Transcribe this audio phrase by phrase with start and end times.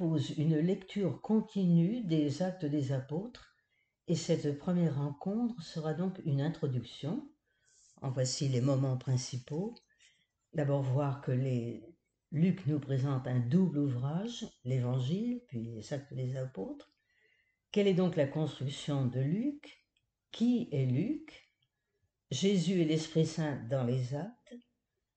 [0.00, 3.54] une lecture continue des actes des apôtres
[4.06, 7.28] et cette première rencontre sera donc une introduction.
[8.00, 9.74] En voici les moments principaux.
[10.54, 11.32] D'abord voir que.
[12.30, 16.92] Luc nous présente un double ouvrage, l'Évangile, puis les actes des apôtres.
[17.72, 19.82] Quelle est donc la construction de Luc?
[20.30, 21.48] Qui est Luc?
[22.30, 24.54] Jésus et l'Esprit Saint dans les actes,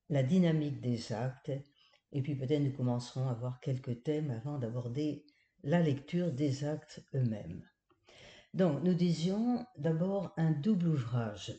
[0.08, 1.52] la dynamique des actes,
[2.12, 5.24] et puis peut-être nous commencerons à voir quelques thèmes avant d'aborder
[5.64, 7.64] la lecture des actes eux-mêmes.
[8.54, 11.58] Donc nous disions d'abord un double ouvrage.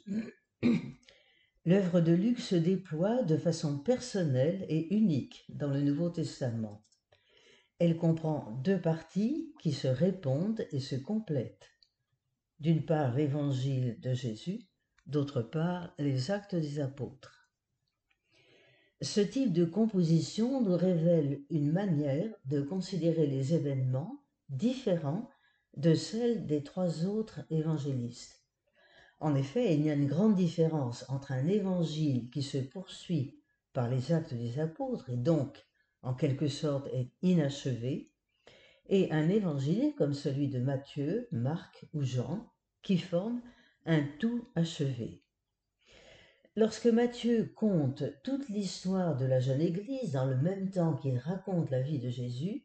[1.66, 6.84] L'œuvre de Luc se déploie de façon personnelle et unique dans le Nouveau Testament.
[7.80, 11.72] Elle comprend deux parties qui se répondent et se complètent.
[12.60, 14.60] D'une part l'évangile de Jésus,
[15.06, 17.43] d'autre part les actes des apôtres.
[19.04, 25.30] Ce type de composition nous révèle une manière de considérer les événements différents
[25.76, 28.46] de celle des trois autres évangélistes.
[29.20, 33.42] En effet, il y a une grande différence entre un évangile qui se poursuit
[33.74, 35.66] par les actes des apôtres et donc,
[36.02, 38.10] en quelque sorte, est inachevé,
[38.88, 42.50] et un évangile comme celui de Matthieu, Marc ou Jean,
[42.82, 43.42] qui forme
[43.86, 45.23] un tout achevé.
[46.56, 51.72] Lorsque Matthieu conte toute l'histoire de la jeune Église dans le même temps qu'il raconte
[51.72, 52.64] la vie de Jésus,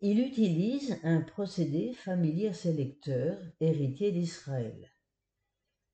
[0.00, 4.90] il utilise un procédé familier à ses lecteurs, héritiers d'Israël.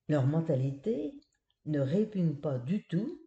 [0.09, 1.21] Leur mentalité
[1.67, 3.21] ne répugne pas du tout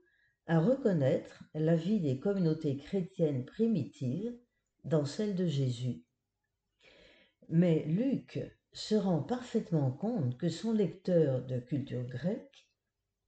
[0.48, 4.36] à reconnaître la vie des communautés chrétiennes primitives
[4.86, 6.03] dans celle de Jésus.
[7.49, 8.39] Mais Luc
[8.73, 12.67] se rend parfaitement compte que son lecteur de culture grecque,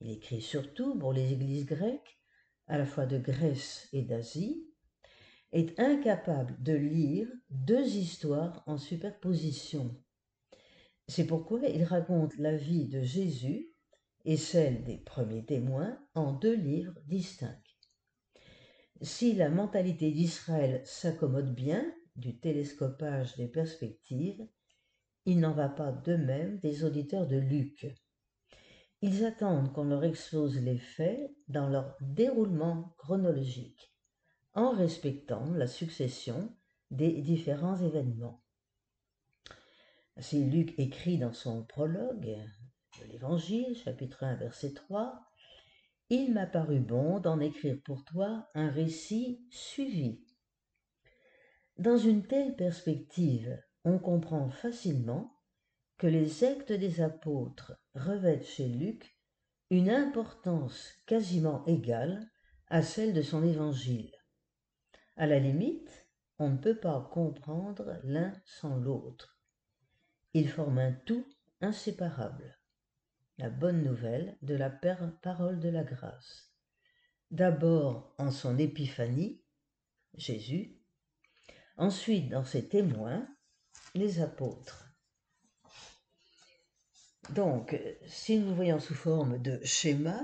[0.01, 2.19] il écrit surtout pour les églises grecques,
[2.67, 4.65] à la fois de Grèce et d'Asie,
[5.51, 9.95] est incapable de lire deux histoires en superposition.
[11.07, 13.71] C'est pourquoi il raconte la vie de Jésus
[14.25, 17.61] et celle des premiers témoins en deux livres distincts.
[19.01, 24.45] Si la mentalité d'Israël s'accommode bien du télescopage des perspectives,
[25.25, 27.87] il n'en va pas de même des auditeurs de Luc.
[29.01, 33.93] Ils attendent qu'on leur expose les faits dans leur déroulement chronologique
[34.53, 36.53] en respectant la succession
[36.91, 38.43] des différents événements.
[40.17, 42.37] Si Luc écrit dans son prologue
[42.99, 45.17] de l'Évangile, chapitre 1, verset 3,
[46.09, 50.25] Il m'a paru bon d'en écrire pour toi un récit suivi.
[51.77, 55.38] Dans une telle perspective, on comprend facilement
[55.99, 59.17] que les actes des apôtres revêtent chez Luc
[59.69, 62.31] une importance quasiment égale
[62.67, 64.11] à celle de son évangile.
[65.17, 66.07] À la limite,
[66.39, 69.37] on ne peut pas comprendre l'un sans l'autre.
[70.33, 71.25] Ils forment un tout
[71.59, 72.57] inséparable.
[73.37, 76.53] La bonne nouvelle de la parole de la grâce.
[77.29, 79.43] D'abord en son épiphanie,
[80.13, 80.79] Jésus,
[81.75, 83.27] ensuite dans ses témoins,
[83.95, 84.88] les apôtres.
[87.35, 90.19] Donc, si nous voyons sous forme de schéma,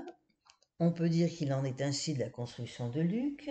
[0.80, 3.50] on peut dire qu'il en est ainsi de la construction de Luc,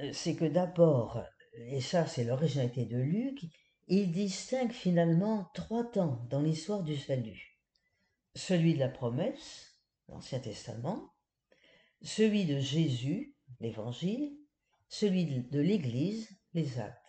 [0.00, 1.22] euh, c'est que d'abord,
[1.54, 3.40] et ça c'est l'originalité de Luc,
[3.88, 7.58] il distingue finalement trois temps dans l'histoire du salut.
[8.34, 11.14] Celui de la promesse, l'Ancien Testament,
[12.02, 14.36] celui de Jésus, l'Évangile,
[14.88, 16.99] celui de l'Église, les actes.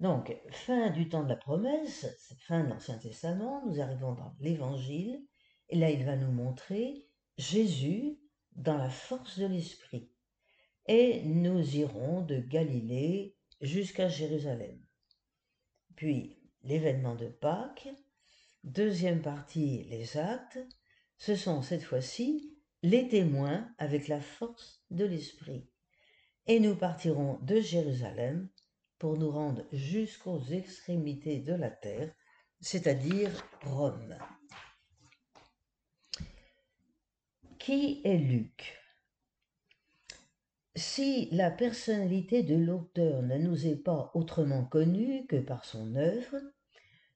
[0.00, 2.06] Donc, fin du temps de la promesse,
[2.46, 5.20] fin de l'Ancien Testament, nous arrivons dans l'Évangile,
[5.68, 8.18] et là il va nous montrer Jésus
[8.52, 10.10] dans la force de l'Esprit
[10.88, 14.80] et nous irons de Galilée jusqu'à Jérusalem.
[15.94, 17.88] Puis l'événement de Pâques,
[18.64, 20.58] deuxième partie les actes,
[21.18, 25.68] ce sont cette fois-ci les témoins avec la force de l'Esprit.
[26.46, 28.48] Et nous partirons de Jérusalem
[28.98, 32.12] pour nous rendre jusqu'aux extrémités de la terre,
[32.60, 33.30] c'est-à-dire
[33.62, 34.16] Rome.
[37.58, 38.74] Qui est Luc?
[40.74, 46.36] Si la personnalité de l'auteur ne nous est pas autrement connue que par son œuvre,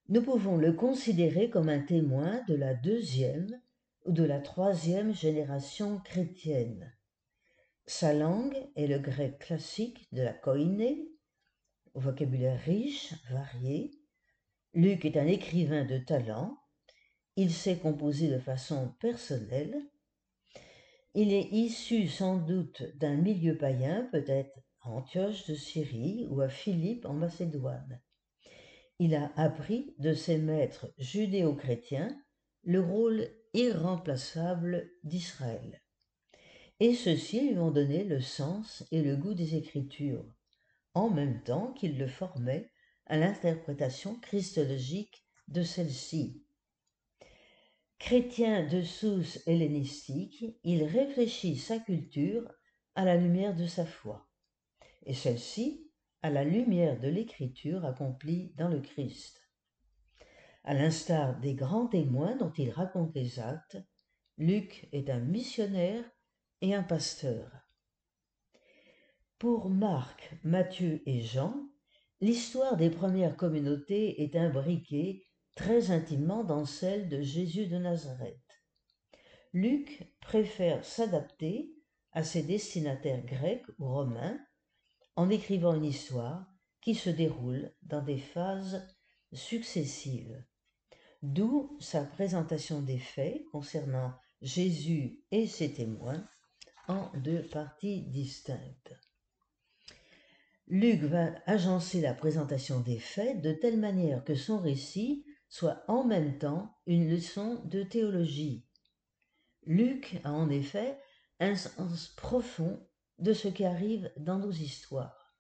[0.09, 3.61] nous pouvons le considérer comme un témoin de la deuxième
[4.05, 6.93] ou de la troisième génération chrétienne.
[7.87, 11.12] Sa langue est le grec classique de la koiné,
[11.95, 13.91] vocabulaire riche, varié.
[14.75, 16.57] Luc est un écrivain de talent.
[17.37, 19.83] Il sait composer de façon personnelle
[21.15, 26.49] il est issu sans doute d'un milieu païen, peut-être à Antioche de Syrie ou à
[26.49, 28.01] Philippe en Macédoine.
[28.99, 32.19] Il a appris de ses maîtres judéo-chrétiens
[32.65, 35.83] le rôle irremplaçable d'Israël.
[36.81, 40.25] Et ceux-ci lui ont donné le sens et le goût des Écritures,
[40.95, 42.71] en même temps qu'il le formait
[43.07, 46.45] à l'interprétation christologique de celle-ci.
[47.99, 52.51] Chrétien de souce hellénistique, il réfléchit sa culture
[52.95, 54.29] à la lumière de sa foi,
[55.07, 55.89] et celle-ci
[56.23, 59.41] à la lumière de l'écriture accomplie dans le Christ.
[60.65, 63.79] À l'instar des grands témoins dont il raconte les actes,
[64.39, 66.05] Luc est un missionnaire
[66.61, 67.62] et un pasteur.
[69.43, 71.53] Pour Marc, Matthieu et Jean,
[72.21, 78.63] l'histoire des premières communautés est imbriquée très intimement dans celle de Jésus de Nazareth.
[79.53, 81.75] Luc préfère s'adapter
[82.13, 84.39] à ses destinataires grecs ou romains
[85.17, 86.47] en écrivant une histoire
[86.81, 88.87] qui se déroule dans des phases
[89.33, 90.41] successives.
[91.21, 96.25] D'où sa présentation des faits concernant Jésus et ses témoins
[96.87, 98.95] en deux parties distinctes.
[100.75, 106.03] Luc va agencer la présentation des faits de telle manière que son récit soit en
[106.03, 108.65] même temps une leçon de théologie.
[109.67, 110.99] Luc a en effet
[111.41, 112.89] un sens profond
[113.19, 115.37] de ce qui arrive dans nos histoires.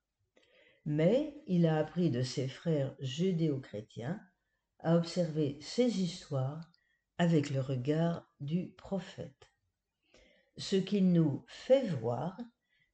[0.84, 4.20] Mais il a appris de ses frères judéo-chrétiens
[4.80, 6.60] à observer ces histoires
[7.16, 9.50] avec le regard du prophète.
[10.58, 12.38] Ce qu'il nous fait voir,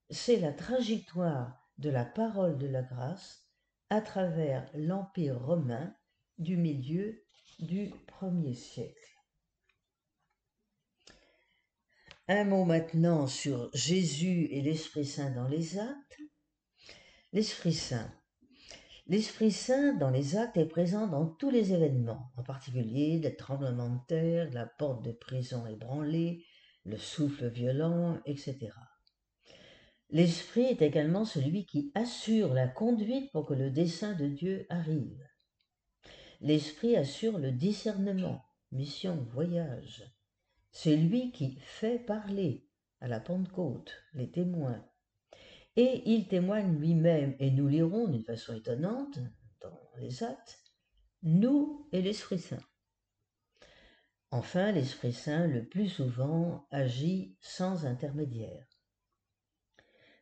[0.09, 3.47] c'est la trajectoire de la parole de la grâce
[3.91, 5.95] à travers l'Empire romain
[6.39, 7.25] du milieu
[7.59, 9.09] du premier siècle.
[12.29, 16.21] Un mot maintenant sur Jésus et l'Esprit Saint dans les actes.
[17.33, 18.13] L'Esprit Saint.
[19.07, 23.89] L'Esprit Saint dans les actes est présent dans tous les événements, en particulier les tremblements
[23.89, 26.45] de terre, la porte de prison ébranlée,
[26.85, 28.73] le souffle violent, etc.
[30.11, 35.23] L'Esprit est également celui qui assure la conduite pour que le dessein de Dieu arrive.
[36.41, 40.05] L'Esprit assure le discernement, mission, voyage.
[40.71, 42.67] C'est lui qui fait parler
[43.01, 44.83] à la Pentecôte les témoins.
[45.77, 49.19] Et il témoigne lui-même, et nous lirons d'une façon étonnante
[49.61, 50.59] dans les actes,
[51.23, 52.63] nous et l'Esprit Saint.
[54.31, 58.68] Enfin, l'Esprit Saint, le plus souvent, agit sans intermédiaire.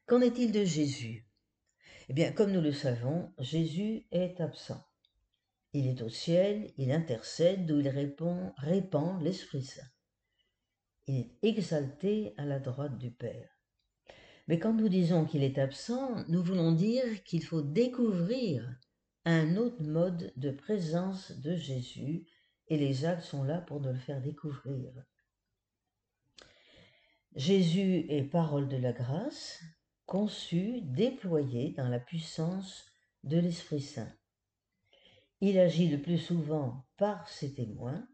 [0.06, 1.26] Qu'en est-il de Jésus?
[2.08, 4.84] Eh bien, comme nous le savons, Jésus est absent.
[5.72, 9.82] Il est au ciel, il intercède, d'où il répand l'Esprit Saint
[11.06, 13.48] il est exalté à la droite du Père.
[14.48, 18.68] Mais quand nous disons qu'il est absent, nous voulons dire qu'il faut découvrir
[19.24, 22.26] un autre mode de présence de Jésus,
[22.68, 24.92] et les actes sont là pour nous le faire découvrir.
[27.34, 29.60] Jésus est parole de la grâce,
[30.06, 32.86] conçu, déployé dans la puissance
[33.24, 34.12] de l'Esprit Saint.
[35.40, 38.08] Il agit le plus souvent par ses témoins,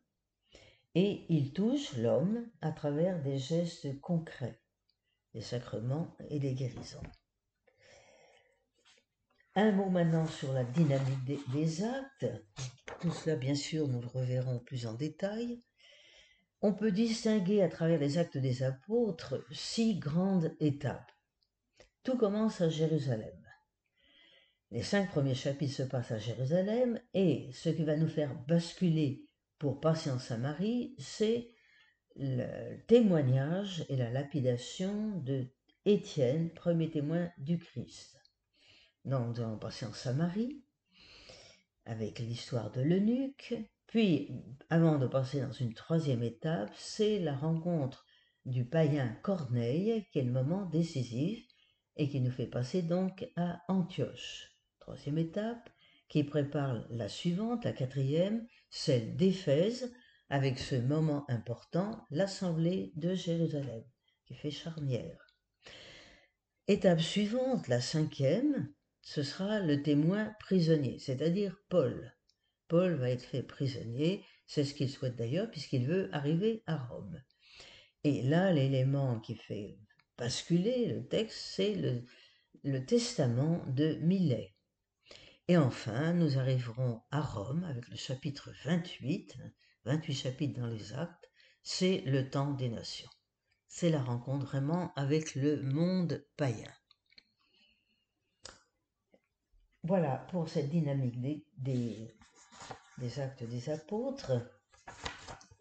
[0.94, 4.60] et il touche l'homme à travers des gestes concrets,
[5.34, 7.02] les sacrements et les guérisons.
[9.54, 12.26] Un mot maintenant sur la dynamique des, actes.
[13.00, 15.62] Tout cela, bien sûr, nous le reverrons plus en détail.
[16.62, 21.11] On peut distinguer à travers les actes des apôtres six grandes étapes.
[22.04, 23.38] Tout commence à Jérusalem.
[24.72, 29.24] Les cinq premiers chapitres se passent à Jérusalem et ce qui va nous faire basculer
[29.58, 31.48] pour passer en Samarie, c'est
[32.16, 35.46] le témoignage et la lapidation de
[35.84, 38.16] Étienne, premier témoin du Christ.
[39.04, 40.64] Donc nous allons passer en Samarie
[41.84, 43.54] avec l'histoire de l'eunuque,
[43.86, 44.32] puis
[44.70, 48.06] avant de passer dans une troisième étape, c'est la rencontre
[48.44, 51.51] du païen Corneille, qui est le moment décisif
[51.96, 54.50] et qui nous fait passer donc à Antioche.
[54.80, 55.70] Troisième étape,
[56.08, 59.92] qui prépare la suivante, la quatrième, celle d'Éphèse,
[60.28, 63.84] avec ce moment important, l'Assemblée de Jérusalem,
[64.26, 65.26] qui fait charnière.
[66.68, 68.72] Étape suivante, la cinquième,
[69.02, 72.14] ce sera le témoin prisonnier, c'est-à-dire Paul.
[72.68, 77.22] Paul va être fait prisonnier, c'est ce qu'il souhaite d'ailleurs, puisqu'il veut arriver à Rome.
[78.04, 79.78] Et là, l'élément qui fait
[80.18, 81.74] basculer le texte, c'est
[82.64, 84.54] le, testament de Milet.
[85.48, 89.36] Et enfin, nous arriverons à Rome avec le chapitre 28,
[89.84, 91.30] 28 chapitres dans les actes,
[91.62, 93.10] c'est le temps des nations.
[93.66, 96.72] C'est la rencontre vraiment avec le monde païen.
[99.84, 102.14] Voilà pour cette dynamique des,
[102.98, 104.32] des, actes des apôtres.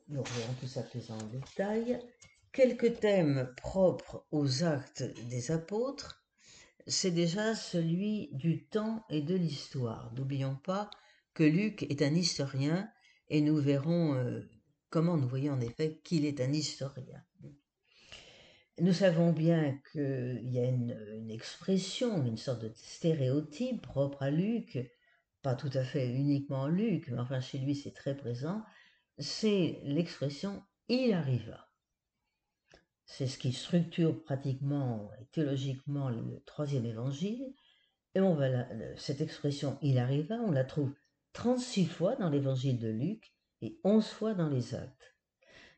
[0.10, 2.00] Nous reverrons tout ça plus en détail.
[2.54, 6.22] Quelques thèmes propres aux actes des apôtres,
[6.86, 10.12] c'est déjà celui du temps et de l'histoire.
[10.16, 10.90] N'oublions pas
[11.34, 12.92] que Luc est un historien
[13.30, 14.42] et nous verrons euh,
[14.90, 17.24] comment nous voyons en effet qu'il est un historien.
[18.82, 24.78] Nous savons bien qu'il y a une, expression, une sorte de stéréotype propre à Luc,
[25.42, 28.62] pas tout à fait uniquement Luc, mais enfin chez lui c'est très présent,
[29.20, 31.71] c'est l'expression il arriva.
[33.14, 37.54] C'est ce qui structure pratiquement et théologiquement le troisième évangile.
[38.16, 38.66] Et on va
[38.96, 40.94] cette expression il arriva, on la trouve
[41.34, 45.14] 36 fois dans l'évangile de Luc et 11 fois dans les actes.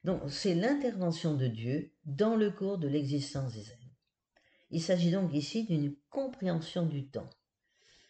[0.04, 3.98] Donc c'est l'intervention de Dieu dans le cours de l'existence des êtres.
[4.70, 7.32] Il s'agit donc ici d'une compréhension du temps.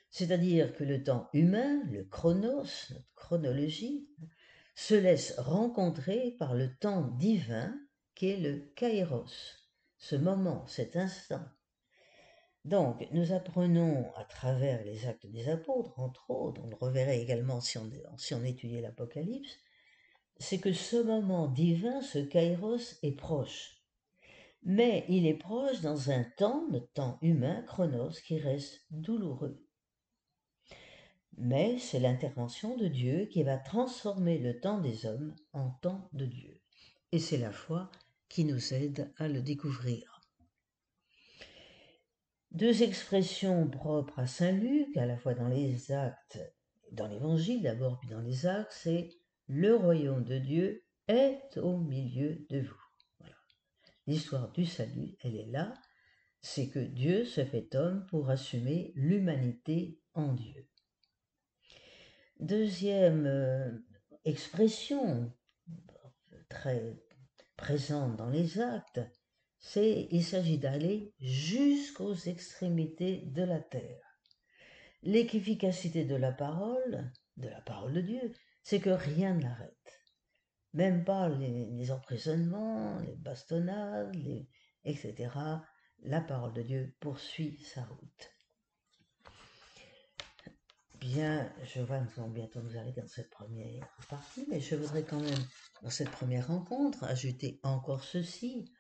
[0.10, 4.06] C'est-à-dire que le temps humain, le chronos, notre chronologie,
[4.76, 7.74] se laisse rencontrer par le temps divin
[8.16, 9.58] qui est le kairos,
[9.98, 11.44] ce moment, cet instant.
[12.66, 17.60] Donc, nous apprenons à travers les actes des apôtres, entre autres, on le reverrait également
[17.60, 19.58] si on, si on étudiait l'Apocalypse,
[20.38, 23.84] c'est que ce moment divin, ce kairos, est proche.
[24.64, 29.66] Mais il est proche dans un temps, le temps humain, chronos, qui reste douloureux.
[31.38, 36.26] Mais c'est l'intervention de Dieu qui va transformer le temps des hommes en temps de
[36.26, 36.62] Dieu.
[37.12, 37.92] Et c'est la foi
[38.34, 40.20] qui nous aide à le découvrir.
[42.50, 46.40] Deux expressions propres à Saint Luc, à la fois dans les actes,
[46.92, 49.10] dans l'évangile d'abord, puis dans les actes, c'est
[49.46, 53.30] le royaume de Dieu est au milieu de vous.
[54.08, 55.72] L'histoire du salut, elle est là,
[56.42, 60.68] c'est que Dieu se fait homme pour assumer l'humanité en Dieu.
[62.40, 63.72] Deuxième euh,
[64.26, 65.32] expression
[66.50, 66.98] très
[67.64, 69.00] présente dans les actes,
[69.58, 74.04] c'est il s'agit d'aller jusqu'aux extrémités de la terre.
[75.02, 80.02] L'efficacité de la parole, de la parole de Dieu, c'est que rien ne l'arrête.
[80.74, 84.14] Même pas les, emprisonnements, les bastonnades,
[84.84, 85.30] etc.
[86.02, 88.33] La parole de Dieu poursuit sa route.
[91.04, 95.04] Bien, je vois, nous allons bientôt nous arrêter dans cette première partie, mais je voudrais
[95.04, 95.46] quand même,
[95.82, 98.72] dans cette première rencontre, ajouter encore ceci,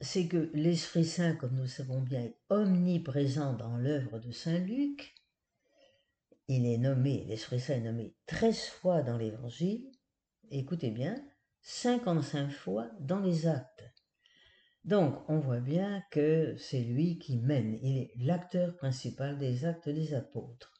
[0.00, 5.14] c'est que l'Esprit Saint, comme nous savons bien, est omniprésent dans l'œuvre de Saint Luc,
[6.48, 9.92] il est nommé, l'Esprit Saint est nommé 13 fois dans l'Évangile,
[10.50, 11.22] écoutez bien,
[11.60, 13.84] 55 fois dans les actes.
[14.84, 19.90] Donc, on voit bien que c'est lui qui mène, il est l'acteur principal des actes
[19.90, 20.72] des apôtres.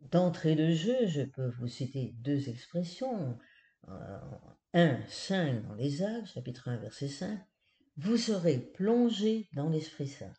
[0.00, 3.38] D'entrée de jeu, je peux vous citer deux expressions.
[4.72, 7.40] 1, 5 dans les actes, chapitre 1, verset 5.
[7.96, 10.32] Vous serez plongé dans l'Esprit Saint.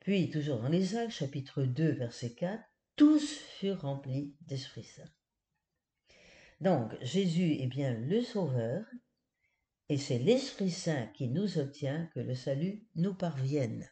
[0.00, 2.62] Puis, toujours dans les Actes, chapitre 2, verset 4,
[2.96, 5.10] tous furent remplis d'Esprit Saint.
[6.60, 8.84] Donc, Jésus est bien le Sauveur,
[9.88, 13.90] et c'est l'Esprit Saint qui nous obtient que le salut nous parvienne.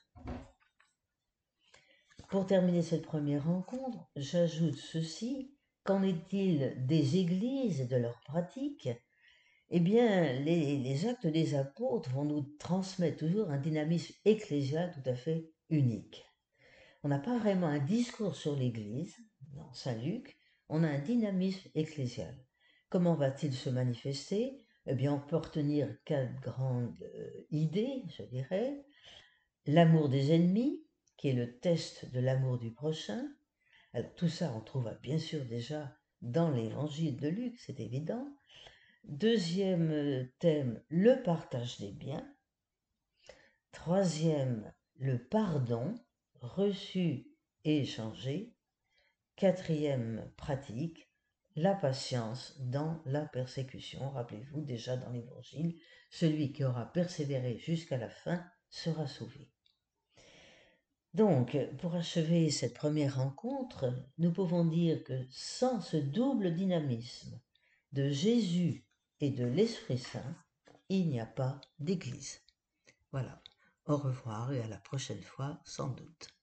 [2.29, 5.55] Pour terminer cette première rencontre, j'ajoute ceci.
[5.85, 8.91] Qu'en est-il des églises et de leurs pratiques?
[9.71, 15.15] Eh bien, les, actes des apôtres vont nous transmettre toujours un dynamisme ecclésial tout à
[15.15, 16.27] fait unique.
[17.03, 19.17] On n'a pas vraiment un discours sur l'Église
[19.55, 22.37] dans Saint Luc, on a un dynamisme ecclésial.
[22.91, 24.67] Comment va-t-il se manifester?
[24.87, 28.85] Eh bien, on peut retenir quatre grandes euh, idées, je dirais.
[29.65, 30.83] L'amour des ennemis,
[31.19, 33.29] qui est le test de l'amour du prochain.
[34.17, 38.27] Tout ça, on trouve bien sûr déjà dans l'évangile de Luc, c'est évident.
[39.05, 42.27] Deuxième euh, thème, le partage des biens.
[43.73, 45.95] Troisième, le pardon
[46.41, 47.29] reçu
[47.65, 48.55] et échangé.
[49.37, 51.09] Quatrième pratique,
[51.55, 54.11] la patience dans la persécution.
[54.11, 59.51] Rappelez-vous déjà dans l'Évangile, celui qui aura persévéré jusqu'à la fin sera sauvé.
[61.15, 67.41] Donc, pour achever cette première rencontre, nous pouvons dire que sans ce double dynamisme
[67.93, 68.85] de Jésus
[69.21, 70.37] et de l'Esprit Saint,
[70.89, 72.41] il n'y a pas d'Église.
[73.11, 73.43] Voilà.
[73.87, 76.38] Au revoir et à la prochaine fois, sans doute.